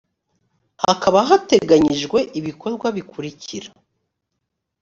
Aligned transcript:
hakaba 0.83 1.19
hateganyijwe 1.29 2.19
ibikorwa 2.39 2.87
bikurikira 2.95 3.69